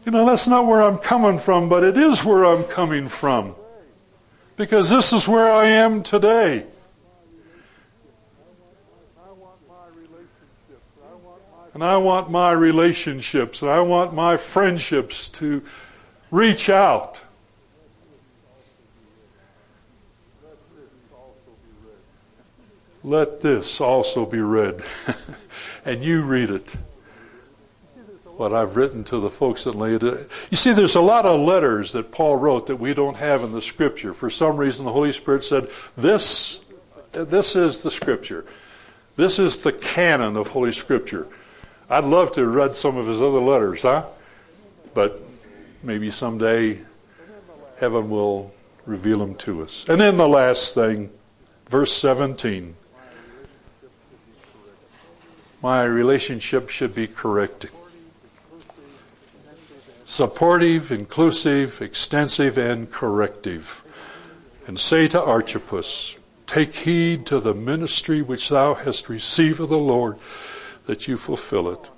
[0.06, 3.56] you know, that's not where I'm coming from, but it is where I'm coming from.
[4.56, 6.64] Because this is where I am today.
[11.74, 15.64] And I want my relationships, and I want my friendships to
[16.36, 17.22] reach out.
[23.04, 24.84] Let this also be read.
[25.86, 26.76] and you read it.
[28.36, 30.26] What I've written to the folks at Laodicea.
[30.50, 33.54] You see, there's a lot of letters that Paul wrote that we don't have in
[33.54, 34.14] the scripture.
[34.14, 36.60] For some reason, the Holy Spirit said, this,
[37.14, 38.46] this is the scripture.
[39.16, 41.28] This is the canon of Holy Scripture.
[41.90, 44.04] I'd love to read some of his other letters, huh?
[44.94, 45.22] But
[45.86, 46.82] maybe someday
[47.80, 48.52] heaven will
[48.86, 49.86] reveal them to us.
[49.88, 51.12] And then the last thing,
[51.70, 52.76] verse 17.
[55.62, 57.72] My relationship should be corrected.
[60.06, 63.82] Supportive, inclusive, extensive, and corrective.
[64.68, 69.80] And say to Archippus, Take heed to the ministry which thou hast received of the
[69.80, 70.18] Lord
[70.86, 71.90] that you fulfill it.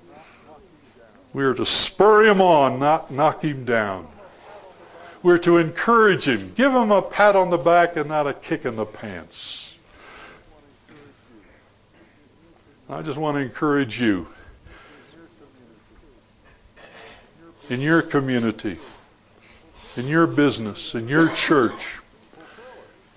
[1.33, 4.07] We are to spur him on, not knock him down.
[5.23, 8.65] We're to encourage him, give him a pat on the back and not a kick
[8.65, 9.77] in the pants.
[12.89, 14.27] I just want to encourage you
[17.69, 18.77] in your community,
[19.97, 21.99] in your business, in your church,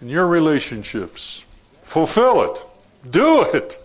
[0.01, 1.45] in your relationships.
[1.83, 2.65] Fulfill it.
[3.11, 3.79] Do it.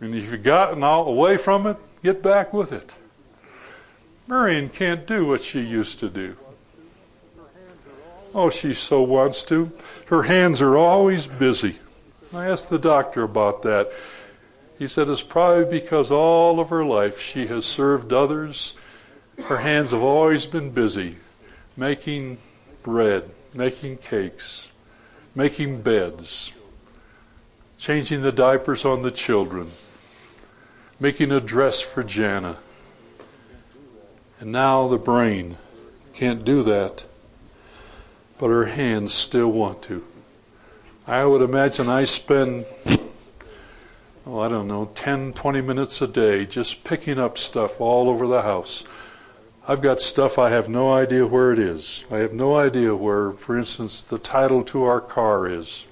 [0.00, 2.94] And if you've gotten all away from it, get back with it.
[4.26, 6.36] Marion can't do what she used to do.
[8.34, 9.72] Oh, she so wants to.
[10.06, 11.76] Her hands are always busy.
[12.32, 13.90] I asked the doctor about that.
[14.78, 18.76] He said it's probably because all of her life she has served others.
[19.46, 21.16] Her hands have always been busy
[21.76, 22.38] making
[22.82, 23.22] bread,
[23.54, 24.70] making cakes,
[25.34, 26.52] making beds,
[27.78, 29.70] changing the diapers on the children,
[31.00, 32.56] making a dress for Jana.
[34.40, 35.56] And now the brain
[36.12, 37.06] can't do that,
[38.38, 40.04] but her hands still want to.
[41.06, 42.66] I would imagine I spend,
[44.26, 48.26] oh, I don't know, 10, 20 minutes a day just picking up stuff all over
[48.26, 48.84] the house.
[49.66, 52.04] I've got stuff I have no idea where it is.
[52.10, 55.86] I have no idea where, for instance, the title to our car is.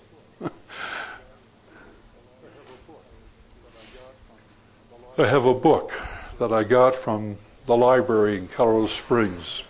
[5.18, 5.92] I have a book
[6.38, 9.64] that I got from the library in Colorado Springs.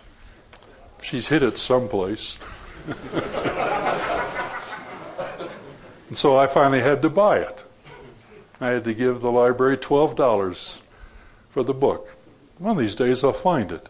[1.01, 2.37] She's hid it someplace.
[6.09, 7.63] and so I finally had to buy it.
[8.59, 10.81] I had to give the library $12
[11.49, 12.17] for the book.
[12.57, 13.87] One of these days I'll find it.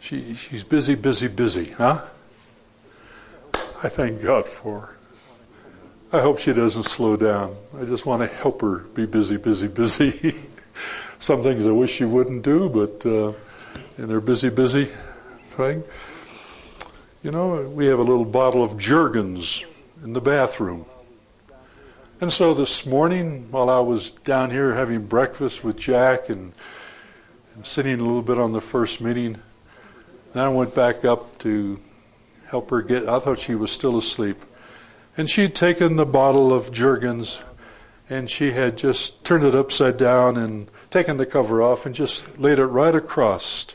[0.00, 2.02] She, she's busy, busy, busy, huh?
[3.82, 4.96] I thank God for her.
[6.14, 7.56] I hope she doesn't slow down.
[7.80, 10.38] I just want to help her be busy, busy, busy.
[11.20, 13.32] Some things I wish she wouldn't do, but uh,
[13.96, 14.90] in their busy, busy
[15.46, 15.82] thing.
[17.22, 19.64] You know, we have a little bottle of Jergens
[20.04, 20.84] in the bathroom.
[22.20, 26.52] And so this morning, while I was down here having breakfast with Jack and,
[27.54, 29.38] and sitting a little bit on the first meeting,
[30.34, 31.80] then I went back up to
[32.48, 34.36] help her get, I thought she was still asleep.
[35.16, 37.42] And she'd taken the bottle of Jergens
[38.12, 42.38] and she had just turned it upside down and taken the cover off and just
[42.38, 43.68] laid it right across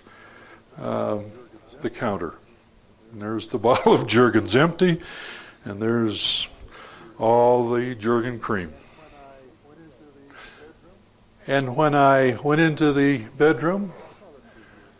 [0.79, 1.17] uh,
[1.81, 2.35] the counter.
[3.11, 5.01] And there's the bottle of Jergens empty,
[5.65, 6.49] and there's
[7.17, 8.71] all the Jergen cream.
[11.47, 13.93] And when I went into the bedroom,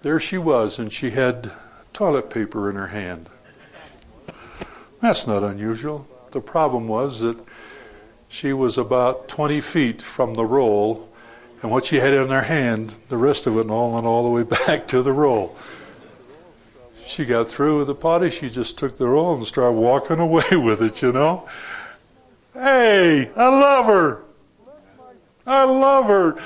[0.02, 1.52] there she was, and she had
[1.94, 3.30] toilet paper in her hand.
[5.00, 6.08] That's not unusual.
[6.38, 7.36] The problem was that
[8.28, 11.10] she was about 20 feet from the roll,
[11.64, 14.30] and what she had in her hand, the rest of it all went all the
[14.30, 15.58] way back to the roll.
[17.04, 20.46] She got through with the potty, she just took the roll and started walking away
[20.52, 21.50] with it, you know.
[22.54, 24.24] Hey, I love her.
[25.48, 26.38] I love her.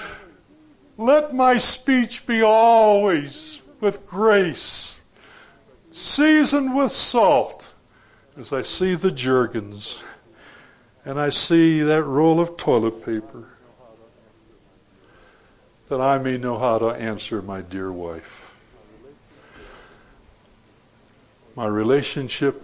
[0.98, 5.02] Let my speech be always with grace,
[5.92, 7.70] seasoned with salt,
[8.38, 10.03] as I see the Jergens
[11.03, 13.55] and I see that roll of toilet paper,
[15.89, 18.55] that I may know how to answer my dear wife.
[21.55, 22.63] My relationship,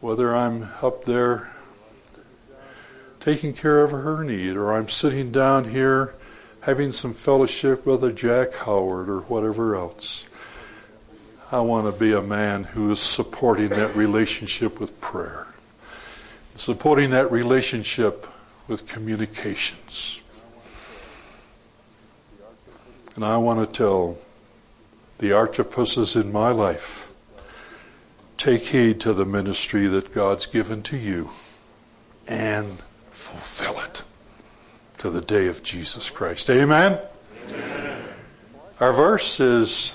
[0.00, 1.50] whether I'm up there
[3.20, 6.14] taking care of her need, or I'm sitting down here
[6.60, 10.26] having some fellowship with a Jack Howard or whatever else.
[11.54, 15.46] I want to be a man who is supporting that relationship with prayer,
[16.56, 18.26] supporting that relationship
[18.66, 20.20] with communications.
[23.14, 24.18] And I want to tell
[25.18, 27.12] the Archippuses in my life
[28.36, 31.30] take heed to the ministry that God's given to you
[32.26, 32.82] and
[33.12, 34.02] fulfill it
[34.98, 36.50] to the day of Jesus Christ.
[36.50, 36.98] Amen?
[37.48, 38.02] Amen.
[38.80, 39.94] Our verse is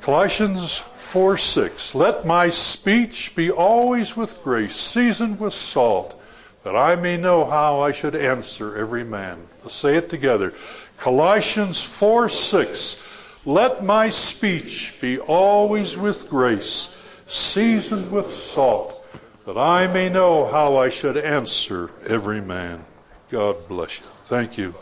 [0.00, 1.94] Colossians 4 6.
[1.94, 6.20] Let my speech be always with grace, seasoned with salt,
[6.64, 9.46] that I may know how I should answer every man.
[9.62, 10.54] Let's say it together.
[10.98, 13.06] Colossians 4 6.
[13.44, 19.00] Let my speech be always with grace, seasoned with salt
[19.46, 22.84] that I may know how I should answer every man.
[23.30, 24.06] God bless you.
[24.24, 24.74] Thank you.